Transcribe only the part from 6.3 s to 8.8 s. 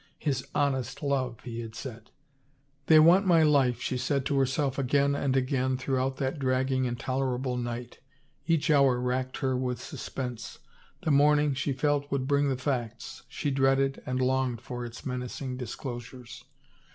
dragging, intolerable night. Each